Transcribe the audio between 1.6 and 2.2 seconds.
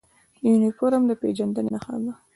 نښه ده